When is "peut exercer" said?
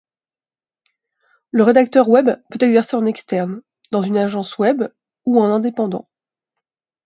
2.49-2.95